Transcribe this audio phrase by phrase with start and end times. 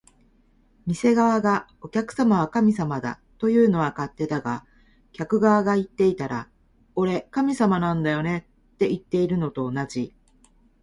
[0.87, 4.65] 店側が「お客様は神様だ」というのは勝手だが、
[5.13, 6.49] 客側が言っていたら
[6.95, 10.15] 「俺、神様なんだよね」っていってるのと同じ